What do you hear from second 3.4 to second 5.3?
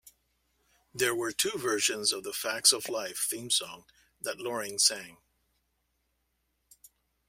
song that Loring sang.